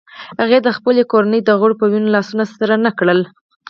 هغه 0.41 0.57
د 0.65 0.69
خپلې 0.77 1.03
کورنۍ 1.11 1.39
د 1.43 1.49
غړو 1.59 1.79
په 1.81 1.85
وینو 1.91 2.13
لاسونه 2.15 2.43
سره 2.59 2.73
نه 2.85 2.91
کړل. 2.99 3.19